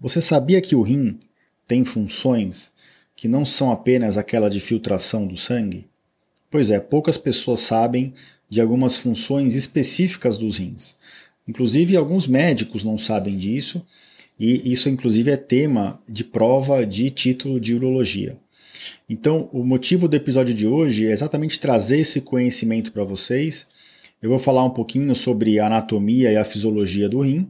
[0.00, 1.18] Você sabia que o rim
[1.68, 2.72] tem funções
[3.14, 5.86] que não são apenas aquela de filtração do sangue?
[6.50, 8.14] Pois é, poucas pessoas sabem
[8.48, 10.96] de algumas funções específicas dos rins.
[11.46, 13.86] Inclusive, alguns médicos não sabem disso,
[14.38, 18.38] e isso, inclusive, é tema de prova de título de urologia.
[19.06, 23.66] Então, o motivo do episódio de hoje é exatamente trazer esse conhecimento para vocês.
[24.22, 27.46] Eu vou falar um pouquinho sobre a anatomia e a fisiologia do rim.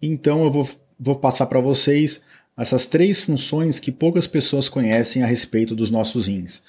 [0.00, 0.64] Então, eu vou
[1.00, 2.20] vou passar para vocês
[2.56, 6.62] essas três funções que poucas pessoas conhecem a respeito dos nossos rins,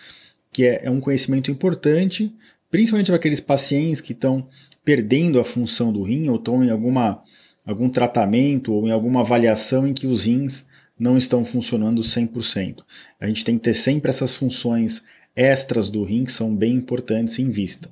[0.53, 2.33] que é, é um conhecimento importante,
[2.69, 4.47] principalmente para aqueles pacientes que estão
[4.85, 7.21] perdendo a função do rim ou estão em alguma,
[7.65, 10.65] algum tratamento ou em alguma avaliação em que os rins
[10.97, 12.83] não estão funcionando 100%.
[13.19, 15.03] A gente tem que ter sempre essas funções
[15.35, 17.89] extras do rim que são bem importantes em vista.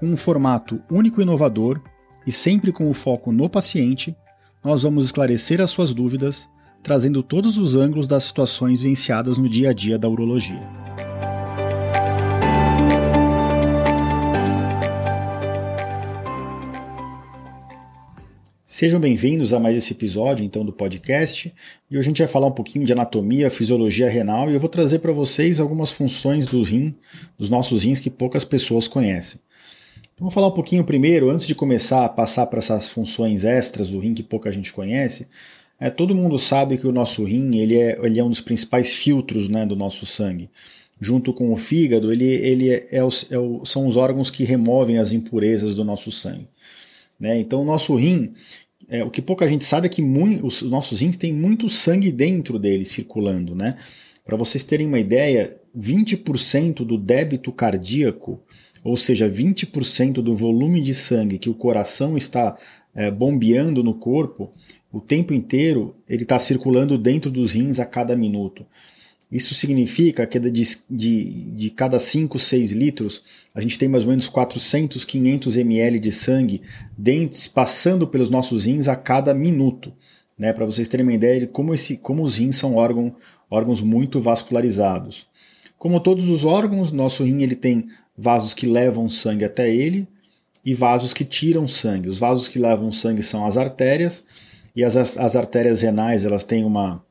[0.00, 1.78] com um formato único e inovador
[2.26, 4.16] e sempre com o foco no paciente,
[4.64, 6.48] nós vamos esclarecer as suas dúvidas,
[6.82, 10.66] trazendo todos os ângulos das situações vivenciadas no dia a dia da urologia.
[18.64, 21.52] Sejam bem-vindos a mais esse episódio então do podcast.
[21.90, 24.70] E hoje a gente vai falar um pouquinho de anatomia, fisiologia renal e eu vou
[24.70, 26.94] trazer para vocês algumas funções do rim,
[27.38, 29.38] dos nossos rins que poucas pessoas conhecem.
[30.20, 33.98] Vamos falar um pouquinho primeiro, antes de começar a passar para essas funções extras do
[33.98, 35.26] rim que pouca gente conhece.
[35.80, 38.92] É, todo mundo sabe que o nosso rim ele é, ele é um dos principais
[38.92, 40.50] filtros né, do nosso sangue.
[41.00, 44.98] Junto com o fígado, ele, ele é, é, é o, são os órgãos que removem
[44.98, 46.46] as impurezas do nosso sangue.
[47.18, 47.40] Né?
[47.40, 48.34] Então, o nosso rim,
[48.90, 52.12] é, o que pouca gente sabe é que muito, os nossos rins têm muito sangue
[52.12, 53.54] dentro deles circulando.
[53.54, 53.78] Né?
[54.22, 58.38] Para vocês terem uma ideia, 20% do débito cardíaco
[58.82, 62.56] ou seja, 20% do volume de sangue que o coração está
[62.94, 64.50] é, bombeando no corpo,
[64.92, 68.66] o tempo inteiro ele está circulando dentro dos rins a cada minuto.
[69.30, 71.24] Isso significa que de, de,
[71.54, 73.22] de cada 5, 6 litros,
[73.54, 76.62] a gente tem mais ou menos 400, 500 ml de sangue
[77.54, 79.92] passando pelos nossos rins a cada minuto.
[80.36, 83.14] Né, Para vocês terem uma ideia de como, esse, como os rins são órgão,
[83.48, 85.29] órgãos muito vascularizados.
[85.80, 90.06] Como todos os órgãos, nosso rim ele tem vasos que levam sangue até ele
[90.62, 92.06] e vasos que tiram sangue.
[92.06, 94.22] Os vasos que levam sangue são as artérias
[94.76, 97.02] e as, as artérias renais elas têm uma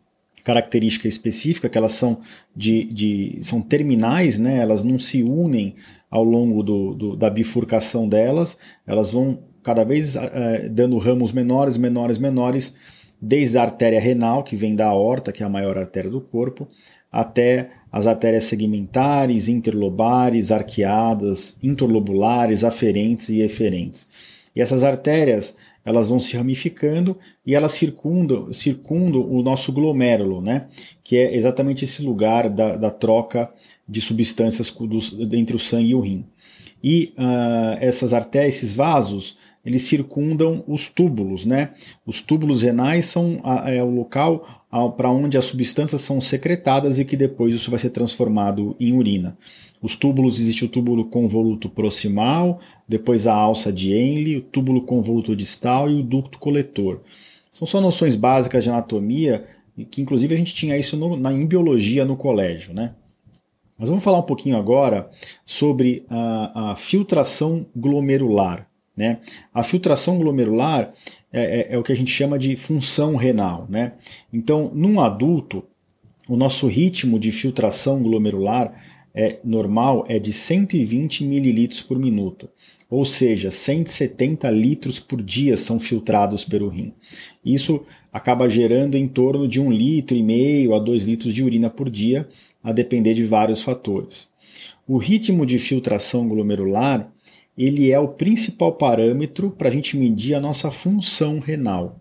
[0.43, 2.19] característica específica que elas são
[2.55, 4.59] de, de são terminais, né?
[4.59, 5.73] Elas não se unem
[6.07, 8.55] ao longo do, do da bifurcação delas.
[8.85, 12.75] Elas vão cada vez é, dando ramos menores, menores, menores,
[13.19, 16.67] desde a artéria renal que vem da aorta, que é a maior artéria do corpo,
[17.11, 24.07] até as artérias segmentares, interlobares, arqueadas, interlobulares, aferentes e eferentes.
[24.55, 30.67] E essas artérias elas vão se ramificando e elas circundam, circundam o nosso glomérulo, né?
[31.03, 33.49] que é exatamente esse lugar da, da troca
[33.87, 36.25] de substâncias do, entre o sangue e o rim.
[36.83, 39.37] E uh, essas artérias, esses vasos,
[39.69, 41.71] eles circundam os túbulos, né?
[42.05, 44.65] Os túbulos renais são a, é o local
[44.97, 49.37] para onde as substâncias são secretadas e que depois isso vai ser transformado em urina.
[49.81, 55.35] Os túbulos existe o túbulo convoluto proximal, depois a alça de Henle, o túbulo convoluto
[55.35, 57.01] distal e o ducto coletor.
[57.51, 59.45] São só noções básicas de anatomia
[59.85, 62.93] que inclusive a gente tinha isso no, na, em biologia no colégio, né?
[63.77, 65.09] Mas vamos falar um pouquinho agora
[65.45, 68.68] sobre a, a filtração glomerular.
[68.99, 69.19] Né?
[69.53, 70.91] A filtração glomerular
[71.31, 73.65] é, é, é, o que a gente chama de função renal.
[73.69, 73.93] Né?
[74.33, 75.63] Então, num adulto,
[76.27, 78.73] o nosso ritmo de filtração glomerular
[79.15, 82.49] é normal é de 120 ml por minuto.
[82.89, 86.91] ou seja, 170 litros por dia são filtrados pelo rim.
[87.45, 91.69] Isso acaba gerando em torno de um litro e meio a dois litros de urina
[91.69, 92.27] por dia,
[92.61, 94.27] a depender de vários fatores.
[94.85, 97.09] O ritmo de filtração glomerular
[97.59, 101.99] ele é o principal parâmetro para a gente medir a nossa função renal.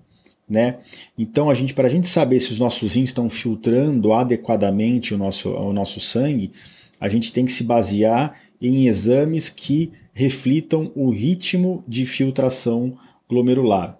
[0.48, 0.78] Né?
[1.18, 5.18] Então, a gente, para a gente saber se os nossos rins estão filtrando adequadamente o
[5.18, 6.52] nosso, o nosso sangue,
[7.00, 12.96] a gente tem que se basear em exames que reflitam o ritmo de filtração
[13.28, 13.98] glomerular.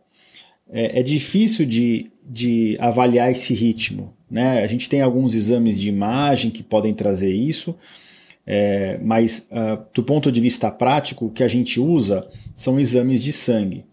[0.70, 4.14] É, é difícil de, de avaliar esse ritmo.
[4.30, 4.62] Né?
[4.62, 7.74] A gente tem alguns exames de imagem que podem trazer isso,
[8.50, 13.22] é, mas uh, do ponto de vista prático, o que a gente usa são exames
[13.22, 13.84] de sangue.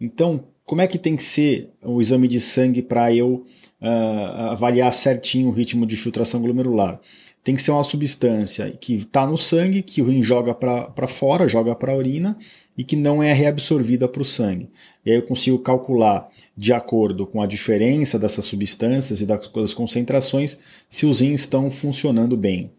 [0.00, 3.44] Então, como é que tem que ser o exame de sangue para eu
[3.80, 7.00] uh, avaliar certinho o ritmo de filtração glomerular?
[7.44, 11.46] Tem que ser uma substância que está no sangue, que o rim joga para fora,
[11.46, 12.36] joga para a urina
[12.76, 14.68] e que não é reabsorvida para o sangue.
[15.06, 20.58] E aí eu consigo calcular, de acordo com a diferença dessas substâncias e das concentrações,
[20.88, 22.72] se os rins estão funcionando bem.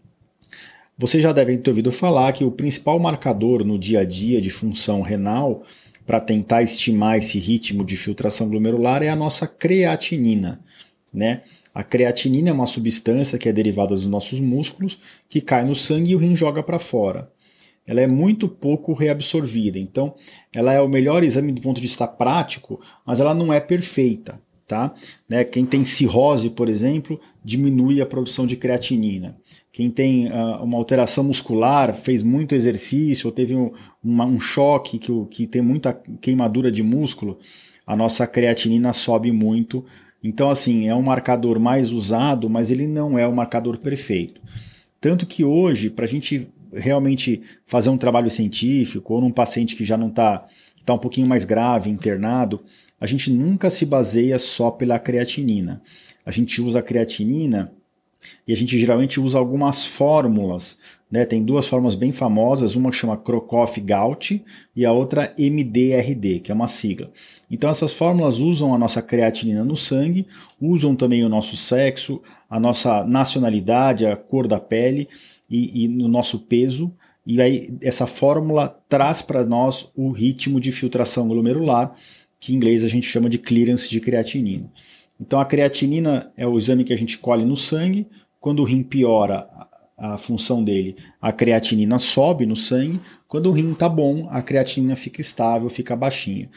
[0.98, 4.50] Vocês já devem ter ouvido falar que o principal marcador no dia a dia de
[4.50, 5.64] função renal
[6.06, 10.60] para tentar estimar esse ritmo de filtração glomerular é a nossa creatinina,
[11.14, 11.42] né?
[11.74, 15.00] A creatinina é uma substância que é derivada dos nossos músculos,
[15.30, 17.32] que cai no sangue e o rim joga para fora.
[17.88, 20.14] Ela é muito pouco reabsorvida, então
[20.54, 24.40] ela é o melhor exame do ponto de vista prático, mas ela não é perfeita.
[24.72, 24.94] Tá?
[25.28, 25.44] Né?
[25.44, 29.36] Quem tem cirrose, por exemplo, diminui a produção de creatinina.
[29.70, 33.72] Quem tem uh, uma alteração muscular, fez muito exercício ou teve um,
[34.02, 37.38] uma, um choque que, que tem muita queimadura de músculo,
[37.86, 39.84] a nossa creatinina sobe muito
[40.24, 44.40] então, assim, é um marcador mais usado, mas ele não é o marcador perfeito.
[45.00, 49.84] Tanto que hoje, para a gente realmente fazer um trabalho científico, ou num paciente que
[49.84, 50.46] já não está
[50.86, 52.62] tá um pouquinho mais grave, internado,
[53.02, 55.82] a gente nunca se baseia só pela creatinina.
[56.26, 57.74] A gente usa a creatinina
[58.48, 60.78] e a gente geralmente usa algumas fórmulas
[61.12, 61.26] né?
[61.26, 64.42] Tem duas formas bem famosas, uma que chama Crocroff-Gault
[64.74, 67.12] e a outra MDRD, que é uma sigla.
[67.50, 70.26] Então essas fórmulas usam a nossa creatinina no sangue,
[70.60, 75.10] usam também o nosso sexo, a nossa nacionalidade, a cor da pele
[75.50, 76.94] e, e no nosso peso.
[77.28, 81.94] E aí essa fórmula traz para nós o ritmo de filtração glomerular,
[82.42, 84.70] que em inglês a gente chama de clearance de creatinina.
[85.20, 88.08] Então a creatinina é o exame que a gente colhe no sangue.
[88.40, 89.48] Quando o rim piora,
[89.96, 93.00] a função dele, a creatinina sobe no sangue.
[93.28, 96.50] Quando o rim está bom, a creatinina fica estável, fica baixinha.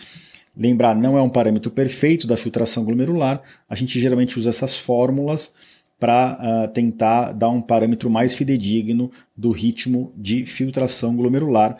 [0.57, 5.53] Lembrar, não é um parâmetro perfeito da filtração glomerular, a gente geralmente usa essas fórmulas
[5.99, 11.77] para uh, tentar dar um parâmetro mais fidedigno do ritmo de filtração glomerular,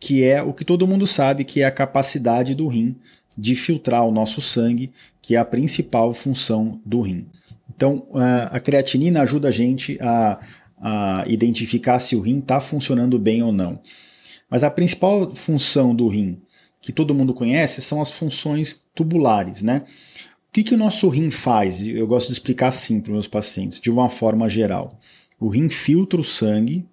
[0.00, 2.96] que é o que todo mundo sabe que é a capacidade do rim
[3.36, 4.90] de filtrar o nosso sangue,
[5.20, 7.26] que é a principal função do rim.
[7.74, 8.06] Então,
[8.50, 10.38] a creatinina ajuda a gente a
[10.78, 13.80] a identificar se o rim está funcionando bem ou não.
[14.48, 16.40] Mas a principal função do rim,
[16.80, 19.82] que todo mundo conhece, são as funções tubulares, né?
[20.48, 21.86] O que, que o nosso rim faz?
[21.86, 24.98] Eu gosto de explicar assim para os meus pacientes, de uma forma geral.
[25.38, 26.86] O rim filtra o sangue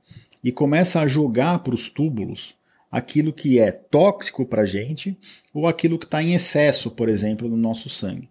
[0.44, 2.56] e começa a jogar para os túbulos
[2.94, 5.18] aquilo que é tóxico para a gente
[5.54, 8.30] ou aquilo que está em excesso, por exemplo, no nosso sangue.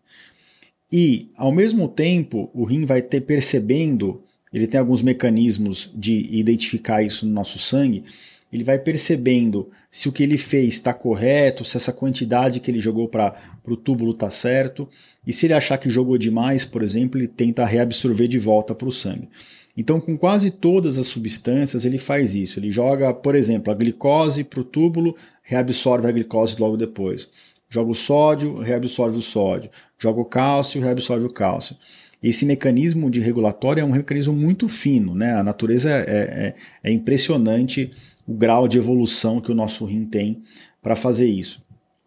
[0.90, 7.02] E, ao mesmo tempo, o rim vai ter percebendo ele tem alguns mecanismos de identificar
[7.02, 8.04] isso no nosso sangue.
[8.52, 12.78] Ele vai percebendo se o que ele fez está correto, se essa quantidade que ele
[12.78, 13.34] jogou para
[13.66, 14.86] o túbulo está certo.
[15.26, 18.88] E se ele achar que jogou demais, por exemplo, ele tenta reabsorver de volta para
[18.88, 19.30] o sangue.
[19.76, 22.60] Então, com quase todas as substâncias, ele faz isso.
[22.60, 27.30] Ele joga, por exemplo, a glicose para o túbulo, reabsorve a glicose logo depois.
[27.70, 29.70] Joga o sódio, reabsorve o sódio.
[29.98, 31.74] Joga o cálcio, reabsorve o cálcio.
[32.22, 35.34] Esse mecanismo de regulatório é um mecanismo muito fino, né?
[35.34, 37.90] A natureza é, é, é impressionante
[38.26, 40.42] o grau de evolução que o nosso rim tem
[40.82, 41.64] para fazer isso.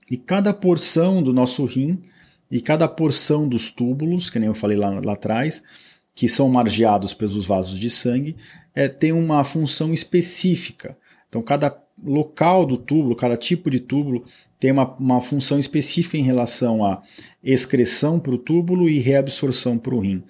[0.10, 2.00] E cada porção do nosso rim
[2.50, 5.64] e cada porção dos túbulos, que nem eu falei lá, lá atrás,
[6.16, 8.38] que são margeados pelos vasos de sangue,
[8.74, 10.98] é, tem uma função específica.
[11.28, 14.24] Então, cada local do túbulo, cada tipo de túbulo
[14.60, 17.02] tem uma, uma função específica em relação à
[17.44, 20.24] excreção para o túbulo e reabsorção para o rim.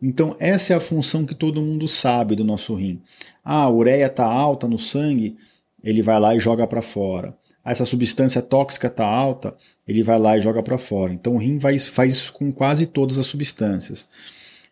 [0.00, 3.00] Então, essa é a função que todo mundo sabe do nosso rim.
[3.42, 5.36] Ah, a ureia está alta no sangue,
[5.82, 7.34] ele vai lá e joga para fora.
[7.64, 9.56] Ah, essa substância tóxica está alta,
[9.88, 11.12] ele vai lá e joga para fora.
[11.12, 14.08] Então, o rim vai, faz isso com quase todas as substâncias.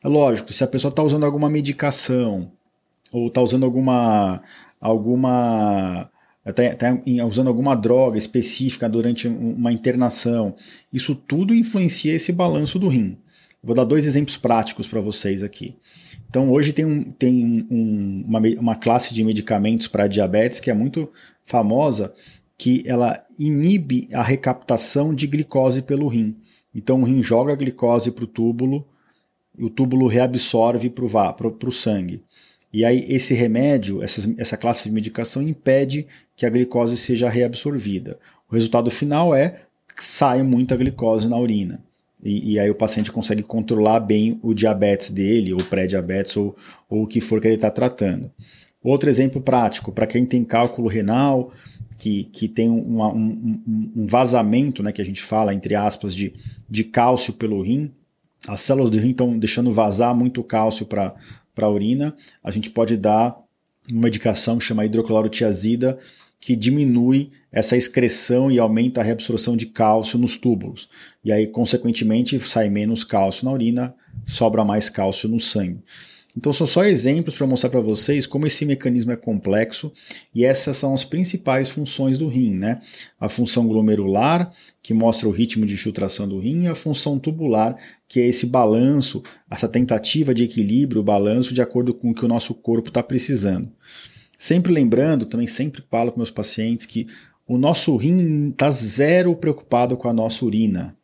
[0.02, 2.52] É lógico, se a pessoa está usando alguma medicação
[3.12, 4.42] ou está usando alguma,
[4.80, 6.10] alguma
[6.44, 10.54] até, até usando alguma droga específica durante uma internação.
[10.92, 13.18] Isso tudo influencia esse balanço do rim.
[13.62, 15.76] Vou dar dois exemplos práticos para vocês aqui.
[16.30, 20.74] Então, hoje tem, um, tem um, uma, uma classe de medicamentos para diabetes que é
[20.74, 21.10] muito
[21.42, 22.14] famosa,
[22.56, 26.36] que ela inibe a recaptação de glicose pelo rim.
[26.74, 28.86] Então, o rim joga a glicose para o túbulo,
[29.60, 32.22] o túbulo reabsorve para o sangue.
[32.72, 38.18] E aí, esse remédio, essa, essa classe de medicação, impede que a glicose seja reabsorvida.
[38.50, 39.62] O resultado final é
[39.96, 41.82] sai muita glicose na urina.
[42.22, 46.54] E, e, aí o paciente consegue controlar bem o diabetes dele, ou pré-diabetes, ou,
[46.88, 48.30] ou o que for que ele está tratando.
[48.82, 51.52] Outro exemplo prático, para quem tem cálculo renal,
[51.98, 53.60] que, que tem uma, um,
[53.96, 56.32] um, vazamento, né, que a gente fala, entre aspas, de,
[56.68, 57.90] de cálcio pelo rim,
[58.46, 61.14] as células do rim estão deixando vazar muito cálcio para
[61.56, 63.36] a urina, a gente pode dar
[63.90, 65.98] uma medicação que chama hidroclorotiazida,
[66.40, 70.88] que diminui essa excreção e aumenta a reabsorção de cálcio nos túbulos.
[71.24, 75.82] E aí, consequentemente, sai menos cálcio na urina, sobra mais cálcio no sangue.
[76.38, 79.92] Então, são só exemplos para mostrar para vocês como esse mecanismo é complexo
[80.32, 82.80] e essas são as principais funções do rim, né?
[83.18, 87.74] A função glomerular, que mostra o ritmo de filtração do rim, e a função tubular,
[88.06, 92.28] que é esse balanço, essa tentativa de equilíbrio, balanço de acordo com o que o
[92.28, 93.72] nosso corpo está precisando.
[94.38, 97.08] Sempre lembrando, também sempre falo com meus pacientes que
[97.48, 100.96] o nosso rim está zero preocupado com a nossa urina.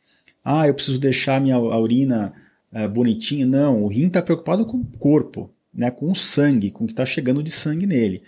[0.44, 2.32] Ah, eu preciso deixar minha urina
[2.74, 3.46] uh, bonitinha.
[3.46, 6.92] Não, o rim está preocupado com o corpo, né, com o sangue, com o que
[6.92, 8.22] está chegando de sangue nele.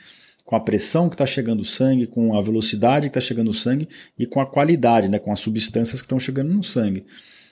[0.44, 3.54] Com a pressão que está chegando o sangue, com a velocidade que está chegando o
[3.54, 7.04] sangue e com a qualidade, né, com as substâncias que estão chegando no sangue.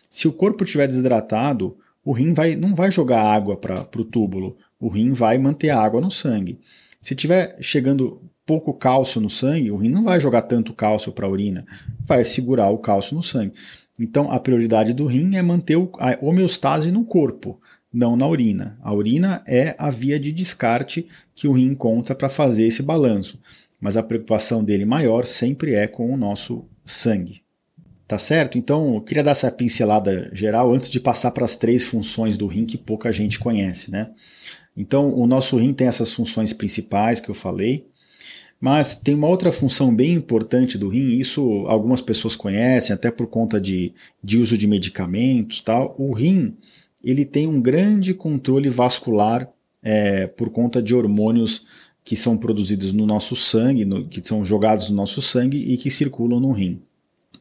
[0.08, 4.56] Se o corpo estiver desidratado, o rim vai, não vai jogar água para o túbulo,
[4.78, 6.60] o rim vai manter a água no sangue.
[7.00, 11.26] Se tiver chegando pouco cálcio no sangue, o rim não vai jogar tanto cálcio para
[11.26, 11.66] a urina,
[12.04, 13.54] vai segurar o cálcio no sangue.
[13.98, 17.60] Então, a prioridade do rim é manter a homeostase no corpo,
[17.92, 18.76] não na urina.
[18.82, 23.38] A urina é a via de descarte que o rim encontra para fazer esse balanço,
[23.80, 27.42] mas a preocupação dele maior sempre é com o nosso sangue.
[28.06, 28.58] Tá certo?
[28.58, 32.46] Então, eu queria dar essa pincelada geral antes de passar para as três funções do
[32.46, 34.10] rim que pouca gente conhece, né?
[34.76, 37.86] Então, o nosso rim tem essas funções principais que eu falei,
[38.60, 43.26] mas tem uma outra função bem importante do rim, isso algumas pessoas conhecem, até por
[43.26, 43.92] conta de,
[44.22, 45.94] de uso de medicamentos tal.
[45.98, 46.56] O rim
[47.02, 49.48] ele tem um grande controle vascular
[49.82, 51.66] é, por conta de hormônios
[52.02, 55.90] que são produzidos no nosso sangue, no, que são jogados no nosso sangue e que
[55.90, 56.80] circulam no rim.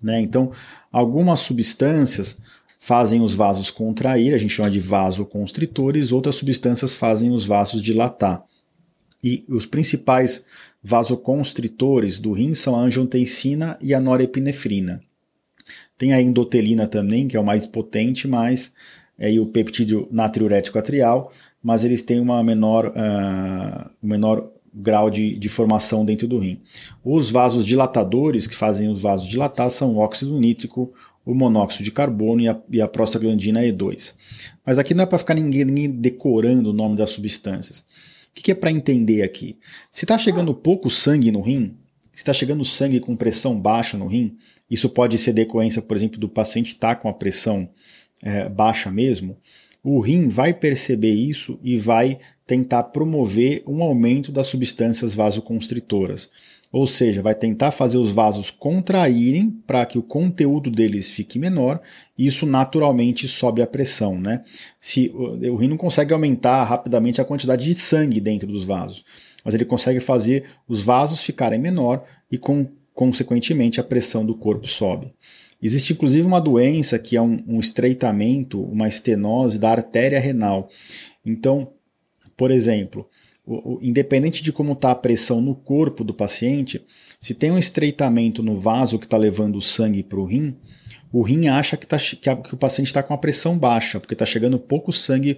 [0.01, 0.19] Né?
[0.19, 0.51] Então,
[0.91, 2.37] algumas substâncias
[2.77, 8.43] fazem os vasos contrair, a gente chama de vasoconstritores, outras substâncias fazem os vasos dilatar.
[9.23, 10.45] E os principais
[10.83, 15.01] vasoconstritores do rim são a angiotensina e a norepinefrina.
[15.97, 18.73] Tem a endotelina também, que é o mais potente, mas
[19.17, 21.31] é, e o peptídeo natriurético atrial,
[21.63, 26.59] mas eles têm uma menor, uh, menor grau de, de formação dentro do rim.
[27.03, 30.91] Os vasos dilatadores, que fazem os vasos dilatar, são o óxido nítrico,
[31.25, 34.15] o monóxido de carbono e a, e a prostaglandina E2.
[34.65, 37.85] Mas aqui não é para ficar ninguém, ninguém, decorando o nome das substâncias.
[38.33, 39.59] O que, que é para entender aqui?
[39.91, 41.77] Se está chegando pouco sangue no rim,
[42.11, 44.35] se está chegando sangue com pressão baixa no rim,
[44.67, 47.69] isso pode ser decorrência, por exemplo, do paciente estar tá com a pressão
[48.23, 49.37] é, baixa mesmo,
[49.83, 56.31] o rim vai perceber isso e vai tentar promover um aumento das substâncias vasoconstritoras.
[56.73, 61.79] Ou seja, vai tentar fazer os vasos contraírem para que o conteúdo deles fique menor
[62.17, 64.19] e isso naturalmente sobe a pressão.
[64.19, 64.43] Né?
[64.79, 69.05] Se o rim não consegue aumentar rapidamente a quantidade de sangue dentro dos vasos,
[69.45, 74.67] mas ele consegue fazer os vasos ficarem menor e, com, consequentemente, a pressão do corpo
[74.67, 75.13] sobe.
[75.61, 80.69] Existe inclusive uma doença que é um, um estreitamento, uma estenose da artéria renal.
[81.23, 81.69] Então,
[82.35, 83.07] por exemplo,
[83.45, 86.81] o, o, independente de como está a pressão no corpo do paciente,
[87.19, 90.55] se tem um estreitamento no vaso que está levando o sangue para o rim,
[91.11, 93.99] o rim acha que, tá, que, a, que o paciente está com a pressão baixa,
[93.99, 95.37] porque está chegando pouco sangue,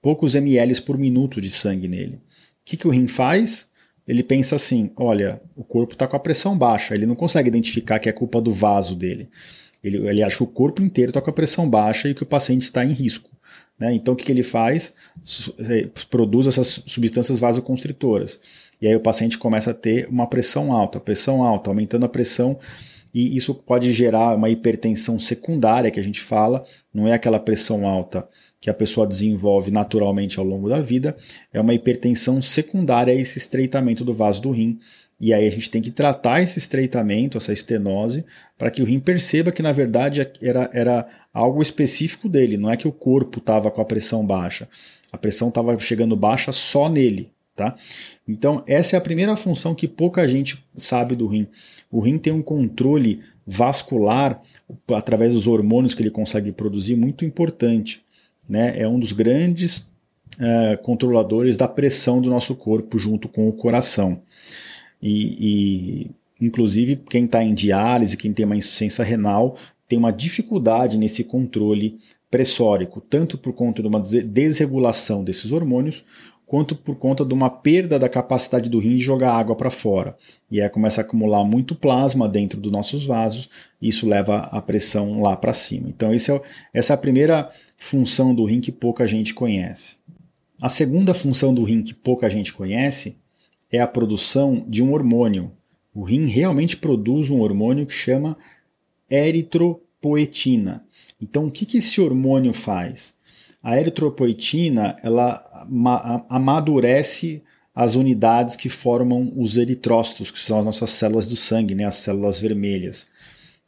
[0.00, 2.14] poucos ml por minuto de sangue nele.
[2.14, 2.20] O
[2.64, 3.68] que, que o rim faz?
[4.08, 7.98] Ele pensa assim: olha, o corpo está com a pressão baixa, ele não consegue identificar
[7.98, 9.28] que é culpa do vaso dele.
[9.84, 12.26] Ele, ele acha que o corpo inteiro está com a pressão baixa e que o
[12.26, 13.30] paciente está em risco.
[13.80, 13.94] Né?
[13.94, 14.94] Então o que, que ele faz?
[15.58, 18.38] É, produz essas substâncias vasoconstritoras.
[18.80, 22.58] E aí o paciente começa a ter uma pressão alta, pressão alta, aumentando a pressão,
[23.12, 27.86] e isso pode gerar uma hipertensão secundária que a gente fala, não é aquela pressão
[27.86, 28.26] alta
[28.60, 31.16] que a pessoa desenvolve naturalmente ao longo da vida,
[31.52, 34.78] é uma hipertensão secundária a esse estreitamento do vaso do rim,
[35.20, 38.24] E aí a gente tem que tratar esse estreitamento, essa estenose,
[38.56, 42.76] para que o rim perceba que na verdade era, era algo específico dele, não é
[42.76, 44.66] que o corpo estava com a pressão baixa.
[45.12, 47.30] A pressão estava chegando baixa só nele.
[47.54, 47.76] Tá?
[48.26, 51.46] Então, essa é a primeira função que pouca gente sabe do rim.
[51.90, 54.40] O rim tem um controle vascular
[54.94, 58.02] através dos hormônios que ele consegue produzir muito importante.
[58.48, 58.80] Né?
[58.80, 59.90] É um dos grandes
[60.38, 64.22] uh, controladores da pressão do nosso corpo junto com o coração.
[65.02, 69.56] E, e inclusive, quem está em diálise, quem tem uma insuficiência renal,
[69.88, 71.98] tem uma dificuldade nesse controle
[72.30, 76.04] pressórico, tanto por conta de uma desregulação desses hormônios,
[76.46, 80.16] quanto por conta de uma perda da capacidade do rim de jogar água para fora.
[80.50, 83.48] E aí começa a acumular muito plasma dentro dos nossos vasos,
[83.80, 85.88] e isso leva a pressão lá para cima.
[85.88, 86.16] Então, é,
[86.74, 89.94] essa é a primeira função do rim que pouca gente conhece.
[90.60, 93.16] A segunda função do rim que pouca gente conhece
[93.70, 95.52] é a produção de um hormônio.
[95.94, 98.36] O rim realmente produz um hormônio que chama
[99.10, 100.84] eritropoetina.
[101.20, 103.14] Então, o que, que esse hormônio faz?
[103.62, 105.44] A eritropoetina ela
[106.28, 107.42] amadurece
[107.74, 111.96] as unidades que formam os eritrócitos, que são as nossas células do sangue, né, as
[111.96, 113.06] células vermelhas.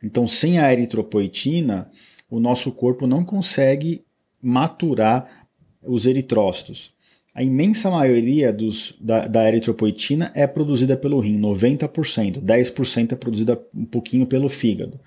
[0.02, 1.90] Então, sem a eritropoetina,
[2.28, 4.02] o nosso corpo não consegue
[4.40, 5.47] maturar
[5.82, 6.92] os eritrócitos.
[7.35, 13.61] A imensa maioria dos, da, da, eritropoetina é produzida pelo rim, 90%, 10% é produzida
[13.75, 15.01] um pouquinho pelo fígado.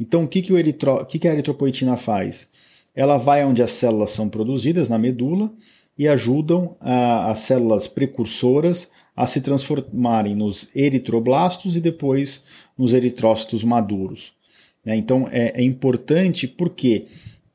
[0.00, 2.48] Então, o que, que, o eritro, que, que a eritropoetina faz?
[2.94, 5.52] Ela vai onde as células são produzidas, na medula,
[5.98, 12.40] e ajudam a, as células precursoras a se transformarem nos eritroblastos e depois
[12.78, 14.32] nos eritrócitos maduros.
[14.84, 14.96] Né?
[14.96, 17.06] Então, é, é importante porque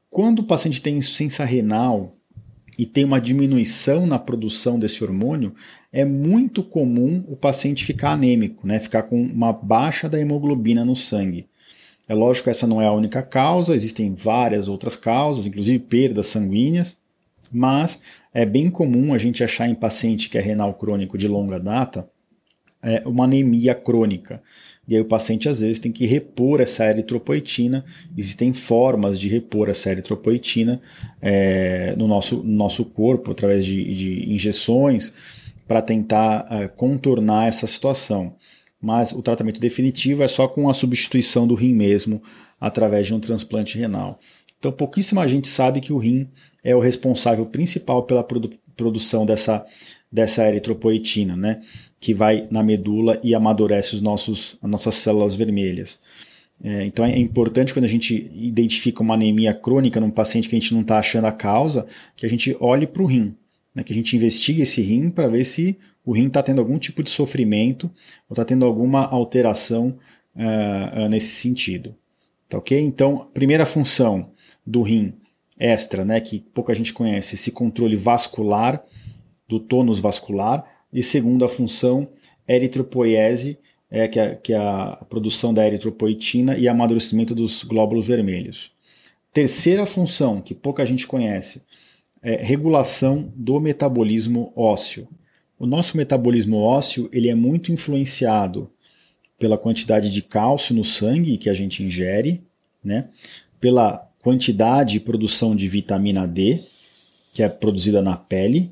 [0.10, 2.13] quando o paciente tem insuficiência renal,
[2.78, 5.54] e tem uma diminuição na produção desse hormônio,
[5.92, 8.80] é muito comum o paciente ficar anêmico, né?
[8.80, 11.48] ficar com uma baixa da hemoglobina no sangue.
[12.08, 16.28] É lógico que essa não é a única causa, existem várias outras causas, inclusive perdas
[16.28, 16.98] sanguíneas,
[17.52, 18.02] mas
[18.34, 22.08] é bem comum a gente achar em paciente que é renal crônico de longa data
[22.84, 24.44] é, uma anemia crônica.
[24.88, 27.86] E aí o paciente às vezes tem que repor essa eritropoetina.
[28.18, 30.82] Existem formas de repor essa eritropoetina
[31.22, 35.14] é, no, nosso, no nosso corpo, através de, de injeções,
[35.68, 38.36] para tentar é, contornar essa situação.
[38.82, 42.22] Mas o tratamento definitivo é só com a substituição do rim mesmo,
[42.60, 44.20] através de um transplante renal.
[44.60, 46.28] Então pouquíssima gente sabe que o rim
[46.64, 49.64] é o responsável principal pela produ produção dessa,
[50.12, 51.62] dessa eritropoetina, né?
[52.04, 56.02] Que vai na medula e amadurece os nossos, as nossas células vermelhas.
[56.62, 60.60] É, então é importante quando a gente identifica uma anemia crônica num paciente que a
[60.60, 61.86] gente não está achando a causa,
[62.18, 63.34] que a gente olhe para o rim,
[63.74, 66.78] né, que a gente investigue esse rim para ver se o rim está tendo algum
[66.78, 67.86] tipo de sofrimento
[68.30, 69.98] ou está tendo alguma alteração
[70.36, 71.96] uh, nesse sentido.
[72.50, 72.78] Tá ok?
[72.78, 74.30] Então, primeira função
[74.68, 75.14] do rim
[75.58, 78.84] extra, né, que pouca gente conhece, esse controle vascular
[79.48, 82.08] do tônus vascular, e segunda função,
[82.48, 83.58] eritropoiese,
[83.90, 88.72] é, que, é, que é a produção da eritropoetina e amadurecimento dos glóbulos vermelhos.
[89.32, 91.64] Terceira função, que pouca gente conhece,
[92.22, 95.08] é regulação do metabolismo ósseo.
[95.60, 98.70] O nosso metabolismo ósseo ele é muito influenciado
[99.38, 102.44] pela quantidade de cálcio no sangue que a gente ingere,
[102.84, 103.10] né?
[103.60, 106.62] pela quantidade e produção de vitamina D,
[107.34, 108.72] que é produzida na pele,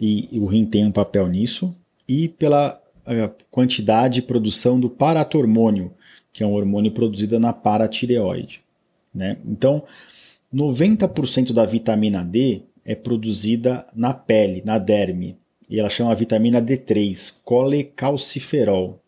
[0.00, 1.74] e, o rim tem um papel nisso,
[2.08, 5.92] e pela eh, quantidade e produção do paratormônio,
[6.32, 8.60] que é um hormônio produzido na paratireoide.
[9.14, 9.36] Né?
[9.46, 9.84] Então,
[10.52, 15.36] 90% da vitamina D é produzida na pele, na derme,
[15.70, 19.00] e ela chama vitamina D3, colecalciferol.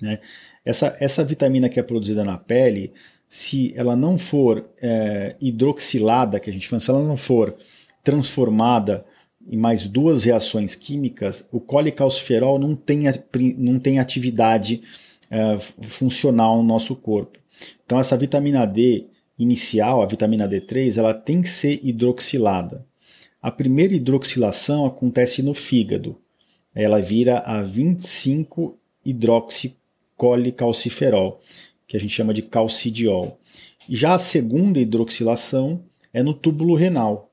[0.00, 0.18] Né?
[0.64, 2.92] Essa, essa vitamina que é produzida na pele,
[3.28, 7.56] se ela não for é, hidroxilada, que a gente fala, se ela não for
[8.02, 9.04] transformada
[9.48, 13.04] em mais duas reações químicas, o colecalciferol não tem,
[13.58, 14.82] não tem atividade
[15.30, 17.38] é, funcional no nosso corpo.
[17.84, 19.06] Então essa vitamina D
[19.38, 22.86] inicial, a vitamina D3, ela tem que ser hidroxilada.
[23.40, 26.16] A primeira hidroxilação acontece no fígado.
[26.74, 31.40] Ela vira a 25 hidroxicolecalciferol,
[31.86, 33.40] que a gente chama de calcidiol.
[33.88, 37.31] Já a segunda hidroxilação é no túbulo renal,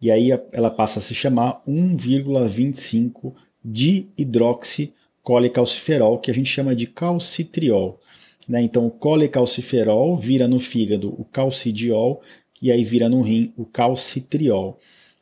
[0.00, 8.00] e aí ela passa a se chamar 1,25 dihidroxicolecalciferol, que a gente chama de calcitriol.
[8.48, 8.62] Né?
[8.62, 12.20] Então o colecalciferol vira no fígado o calcidiol
[12.60, 14.78] e aí vira no rim o calcitriol.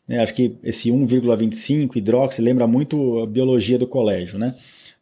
[0.07, 0.19] Né?
[0.19, 4.39] Acho que esse 1,25 hidroxi lembra muito a biologia do colégio.
[4.39, 4.55] Né?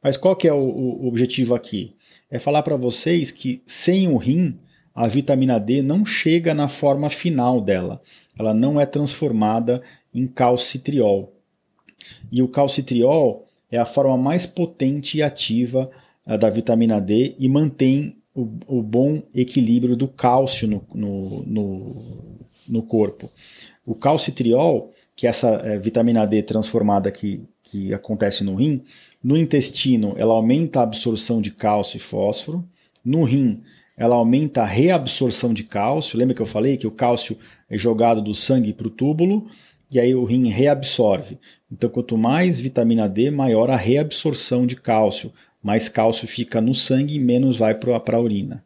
[0.02, 1.94] Mas qual que é o, o objetivo aqui?
[2.30, 4.58] É falar para vocês que sem o rim,
[4.94, 8.00] a vitamina D não chega na forma final dela.
[8.38, 9.82] Ela não é transformada
[10.14, 11.32] em calcitriol.
[12.30, 15.90] E o calcitriol é a forma mais potente e ativa
[16.26, 22.04] uh, da vitamina D e mantém o, o bom equilíbrio do cálcio no, no, no,
[22.68, 23.30] no corpo.
[23.84, 28.82] O calcitriol, que é essa é, vitamina D transformada que, que acontece no rim,
[29.22, 32.64] no intestino ela aumenta a absorção de cálcio e fósforo,
[33.04, 33.62] no rim
[33.96, 36.18] ela aumenta a reabsorção de cálcio.
[36.18, 37.36] Lembra que eu falei que o cálcio
[37.68, 39.46] é jogado do sangue para o túbulo
[39.92, 41.38] e aí o rim reabsorve.
[41.70, 45.32] Então, quanto mais vitamina D, maior a reabsorção de cálcio.
[45.62, 48.64] Mais cálcio fica no sangue e menos vai para a urina.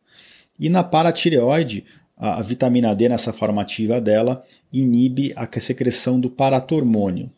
[0.58, 1.84] E na paratireoide,
[2.16, 7.30] a, a vitamina D, nessa forma ativa dela, inibe a secreção do paratormônio.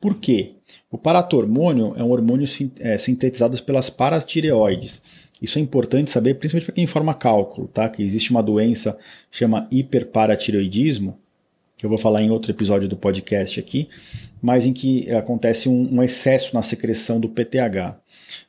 [0.00, 0.52] Por quê?
[0.90, 2.46] O paratormônio é um hormônio
[2.80, 5.02] é, sintetizado pelas paratireoides.
[5.40, 7.88] Isso é importante saber, principalmente para quem forma cálculo, tá?
[7.88, 8.98] Que existe uma doença
[9.30, 11.18] chama hiperparatireoidismo,
[11.76, 13.88] que eu vou falar em outro episódio do podcast aqui,
[14.40, 18.00] mas em que acontece um, um excesso na secreção do PTH.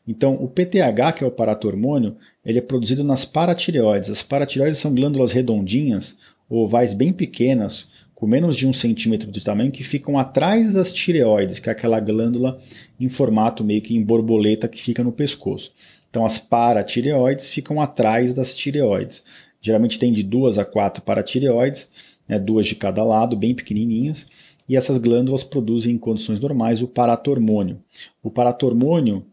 [0.08, 4.10] Então, o PTH, que é o paratormônio, ele é produzido nas paratireoides.
[4.10, 6.18] As paratireoides são glândulas redondinhas,
[6.50, 11.60] ovais bem pequenas, com menos de um centímetro de tamanho, que ficam atrás das tireoides,
[11.60, 12.60] que é aquela glândula
[13.00, 15.72] em formato meio que em borboleta que fica no pescoço.
[16.18, 19.24] Então, as paratireoides ficam atrás das tireoides.
[19.62, 21.90] Geralmente tem de duas a quatro paratireoides,
[22.28, 24.26] né, duas de cada lado, bem pequenininhas,
[24.68, 27.80] e essas glândulas produzem em condições normais o paratormônio.
[28.24, 29.28] O paratormônio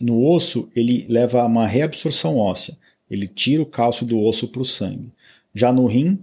[0.00, 2.78] no osso ele leva a uma reabsorção óssea,
[3.10, 5.12] ele tira o cálcio do osso para o sangue.
[5.52, 6.16] Já no rim,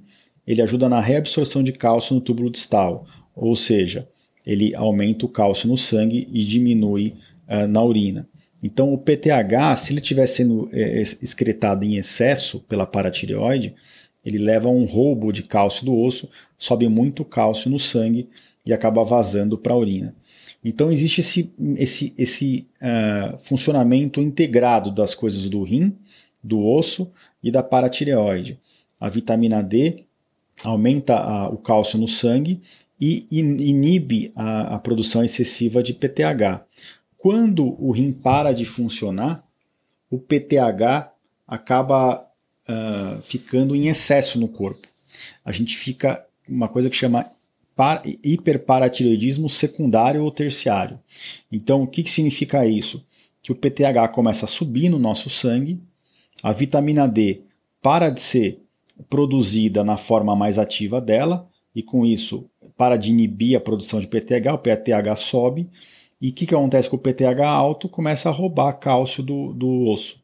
[0.48, 4.08] ele ajuda na reabsorção de cálcio no túbulo distal, ou seja,
[4.46, 7.13] ele aumenta o cálcio no sangue e diminui
[7.50, 8.26] uh, na urina.
[8.62, 13.76] Então, o PTH, se ele estiver sendo é, excretado em excesso pela paratireoide,
[14.26, 18.28] ele leva a um roubo de cálcio do osso, sobe muito cálcio no sangue
[18.65, 20.13] e acaba vazando para a urina.
[20.63, 25.96] Então existe esse, esse, esse uh, funcionamento integrado das coisas do rim,
[26.43, 27.10] do osso
[27.41, 28.60] e da paratireoide.
[29.00, 30.04] A vitamina D
[30.63, 32.62] aumenta a, o cálcio no sangue
[33.00, 36.65] e inibe a, a produção excessiva de PTH.
[37.18, 39.44] Quando o rim para de funcionar,
[40.10, 41.12] o PTH
[41.48, 42.26] acaba
[42.68, 44.88] uh, ficando em excesso no corpo.
[45.44, 47.26] A gente fica uma coisa que chama
[48.24, 51.00] hiperparatireoidismo secundário ou terciário.
[51.52, 53.06] Então, o que, que significa isso?
[53.42, 55.80] Que o PTH começa a subir no nosso sangue,
[56.42, 57.42] a vitamina D
[57.82, 58.60] para de ser
[59.10, 64.08] produzida na forma mais ativa dela, e com isso para de inibir a produção de
[64.08, 65.70] PTH, o PTH sobe,
[66.22, 67.88] e o que, que acontece com o PTH alto?
[67.88, 70.22] Começa a roubar cálcio do, do osso.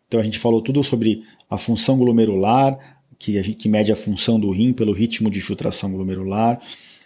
[0.08, 2.78] Então a gente falou tudo sobre a função glomerular,
[3.20, 6.60] que, a gente, que mede a função do rim pelo ritmo de filtração glomerular.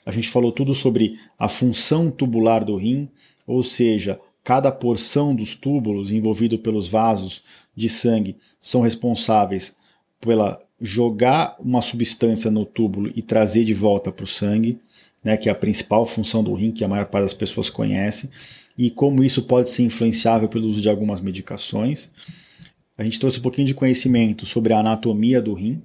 [0.06, 3.10] A gente falou tudo sobre a função tubular do rim,
[3.45, 7.43] ou seja, cada porção dos túbulos envolvido pelos vasos
[7.76, 9.76] de sangue são responsáveis
[10.19, 14.79] pela jogar uma substância no túbulo e trazer de volta para o sangue,
[15.23, 18.29] né, que é a principal função do rim que a maior parte das pessoas conhece,
[18.77, 22.11] e como isso pode ser influenciável pelo uso de algumas medicações.
[22.97, 25.81] a gente trouxe um pouquinho de conhecimento sobre a anatomia do rim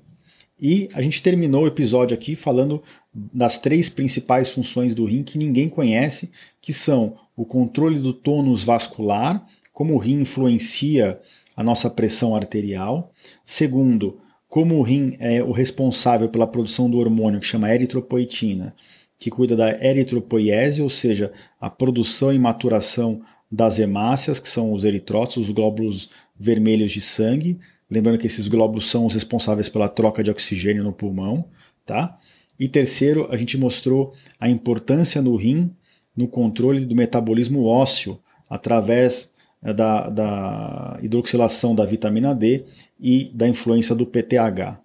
[0.61, 2.81] e a gente terminou o episódio aqui falando
[3.13, 8.63] das três principais funções do rim que ninguém conhece, que são o controle do tônus
[8.63, 11.19] vascular, como o rim influencia
[11.57, 13.13] a nossa pressão arterial.
[13.45, 14.21] Segundo,
[14.53, 18.77] como o rim é o responsável pela produção do hormônio que chama eritropoetina,
[19.19, 24.85] que cuida da eritropoiese, ou seja, a produção e maturação das hemácias, que são os
[24.85, 27.59] eritrócitos, os glóbulos vermelhos de sangue.
[27.91, 31.47] Lembrando que esses glóbulos são os responsáveis pela troca de oxigênio no pulmão,
[31.87, 32.19] tá?
[32.61, 35.75] E terceiro, a gente mostrou a importância no rim
[36.15, 39.32] no controle do metabolismo ósseo através
[39.63, 42.65] da, da hidroxilação da vitamina D
[42.99, 44.81] e da influência do PTH.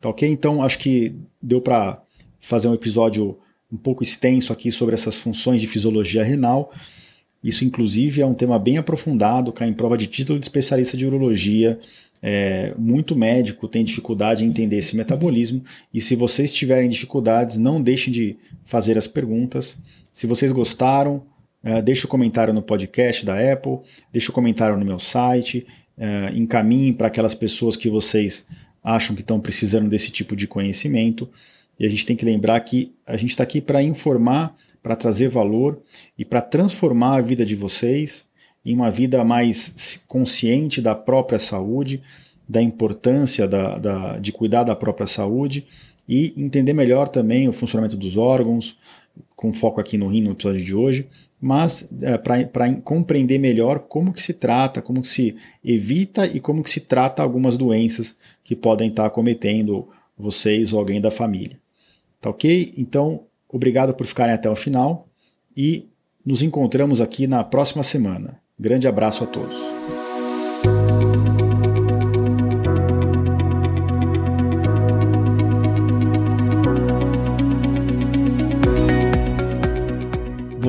[0.00, 0.28] Tá ok?
[0.28, 2.02] Então acho que deu para
[2.38, 3.38] fazer um episódio
[3.72, 6.70] um pouco extenso aqui sobre essas funções de fisiologia renal.
[7.42, 11.06] Isso, inclusive, é um tema bem aprofundado, cai em prova de título de especialista de
[11.06, 11.78] urologia.
[12.22, 15.62] É, muito médico tem dificuldade em entender esse metabolismo.
[15.92, 19.78] E se vocês tiverem dificuldades, não deixem de fazer as perguntas.
[20.12, 21.22] Se vocês gostaram,
[21.64, 23.78] é, deixe o um comentário no podcast da Apple,
[24.12, 28.46] deixe o um comentário no meu site, é, encaminhem para aquelas pessoas que vocês
[28.82, 31.28] acham que estão precisando desse tipo de conhecimento.
[31.80, 35.28] E a gente tem que lembrar que a gente está aqui para informar, para trazer
[35.28, 35.80] valor
[36.18, 38.26] e para transformar a vida de vocês
[38.64, 42.02] em uma vida mais consciente da própria saúde,
[42.46, 45.66] da importância da, da, de cuidar da própria saúde
[46.06, 48.78] e entender melhor também o funcionamento dos órgãos,
[49.34, 51.08] com foco aqui no rim no episódio de hoje,
[51.44, 56.62] mas é, para compreender melhor como que se trata, como que se evita e como
[56.62, 61.58] que se trata algumas doenças que podem estar cometendo vocês ou alguém da família.
[62.18, 62.72] Tá ok?
[62.78, 65.06] Então, obrigado por ficarem até o final
[65.54, 65.86] e
[66.24, 68.40] nos encontramos aqui na próxima semana.
[68.58, 69.54] Grande abraço a todos.